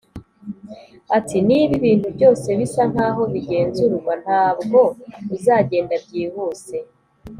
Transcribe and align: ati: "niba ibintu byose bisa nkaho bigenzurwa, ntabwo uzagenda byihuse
ati: 1.17 1.37
"niba 1.47 1.71
ibintu 1.79 2.07
byose 2.15 2.47
bisa 2.59 2.83
nkaho 2.91 3.21
bigenzurwa, 3.33 4.13
ntabwo 4.23 4.79
uzagenda 5.35 5.93
byihuse 6.05 6.77